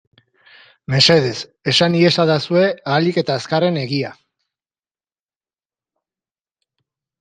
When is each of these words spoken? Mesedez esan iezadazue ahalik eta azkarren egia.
Mesedez 0.93 1.33
esan 1.73 1.99
iezadazue 1.99 2.65
ahalik 2.95 3.21
eta 3.25 3.37
azkarren 3.37 3.81
egia. 3.85 4.13